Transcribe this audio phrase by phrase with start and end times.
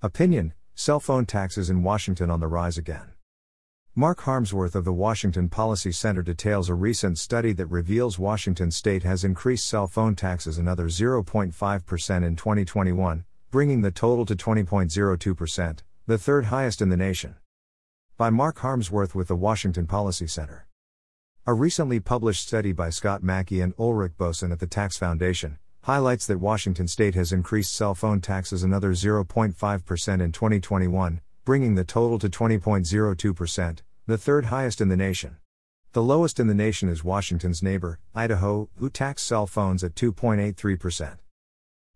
[0.00, 3.14] Opinion Cell phone taxes in Washington on the rise again.
[3.96, 9.02] Mark Harmsworth of the Washington Policy Center details a recent study that reveals Washington state
[9.02, 16.16] has increased cell phone taxes another 0.5% in 2021, bringing the total to 20.02%, the
[16.16, 17.34] third highest in the nation.
[18.16, 20.68] By Mark Harmsworth with the Washington Policy Center.
[21.44, 25.58] A recently published study by Scott Mackey and Ulrich Boesen at the Tax Foundation
[25.88, 29.54] highlights that Washington state has increased cell phone taxes another 0.5%
[30.20, 35.38] in 2021, bringing the total to 20.02%, the third highest in the nation.
[35.94, 41.16] The lowest in the nation is Washington's neighbor, Idaho, who tax cell phones at 2.83%.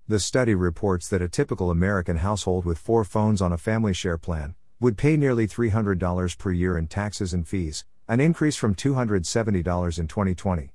[0.08, 4.16] The study reports that a typical American household with four phones on a family share
[4.16, 9.98] plan would pay nearly $300 per year in taxes and fees, an increase from $270
[9.98, 10.72] in 2020.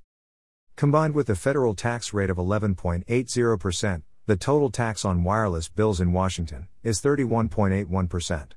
[0.78, 6.14] Combined with the federal tax rate of 11.80%, the total tax on wireless bills in
[6.14, 8.52] Washington is 31.81%.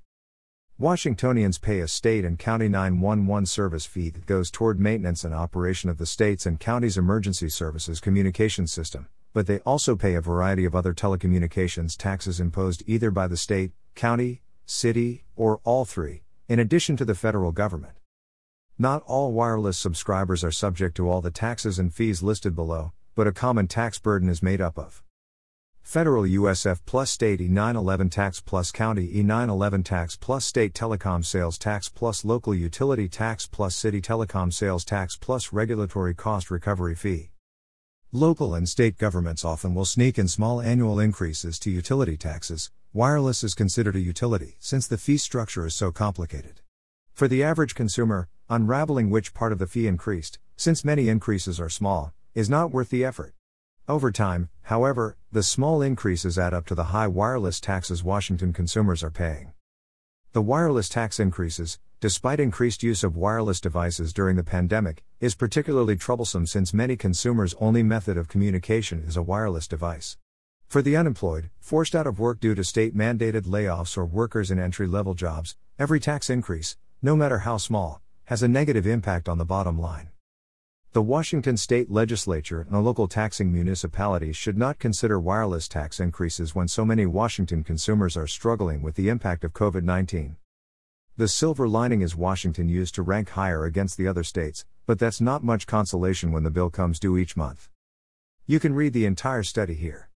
[0.78, 5.88] Washingtonians pay a state and county 911 service fee that goes toward maintenance and operation
[5.88, 10.66] of the state's and county's emergency services communication system, but they also pay a variety
[10.66, 16.58] of other telecommunications taxes imposed either by the state, county, city, or all three, in
[16.58, 17.94] addition to the federal government.
[18.80, 23.26] Not all wireless subscribers are subject to all the taxes and fees listed below, but
[23.26, 25.02] a common tax burden is made up of
[25.82, 31.90] Federal USF plus state E911 tax plus county E911 tax plus state telecom sales tax
[31.90, 37.32] plus local utility tax plus city telecom sales tax plus regulatory cost recovery fee.
[38.12, 42.70] Local and state governments often will sneak in small annual increases to utility taxes.
[42.94, 46.62] Wireless is considered a utility since the fee structure is so complicated.
[47.12, 51.68] For the average consumer, unraveling which part of the fee increased, since many increases are
[51.68, 53.34] small, is not worth the effort.
[53.88, 59.02] Over time, however, the small increases add up to the high wireless taxes Washington consumers
[59.02, 59.52] are paying.
[60.32, 65.96] The wireless tax increases, despite increased use of wireless devices during the pandemic, is particularly
[65.96, 70.16] troublesome since many consumers' only method of communication is a wireless device.
[70.66, 74.58] For the unemployed, forced out of work due to state mandated layoffs or workers in
[74.58, 79.38] entry level jobs, every tax increase, no matter how small, has a negative impact on
[79.38, 80.10] the bottom line.
[80.92, 86.68] The Washington state legislature and local taxing municipalities should not consider wireless tax increases when
[86.68, 90.36] so many Washington consumers are struggling with the impact of COVID 19.
[91.16, 95.20] The silver lining is Washington used to rank higher against the other states, but that's
[95.20, 97.70] not much consolation when the bill comes due each month.
[98.46, 100.10] You can read the entire study here.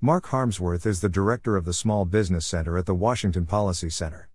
[0.00, 4.28] Mark Harmsworth is the director of the Small Business Center at the Washington Policy Center.